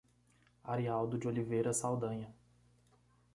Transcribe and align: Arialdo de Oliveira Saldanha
Arialdo 0.63 1.15
de 1.19 1.27
Oliveira 1.27 1.71
Saldanha 1.73 2.33